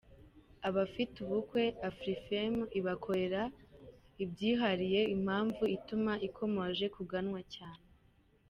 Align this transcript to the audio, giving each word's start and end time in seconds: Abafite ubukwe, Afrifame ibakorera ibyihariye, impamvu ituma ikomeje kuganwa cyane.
Abafite 0.67 1.15
ubukwe, 1.25 1.63
Afrifame 1.89 2.63
ibakorera 2.79 3.41
ibyihariye, 4.23 5.01
impamvu 5.15 5.63
ituma 5.77 6.13
ikomeje 6.27 6.85
kuganwa 6.95 7.41
cyane. 7.55 7.85